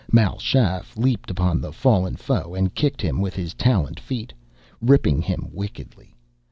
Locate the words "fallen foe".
1.71-2.55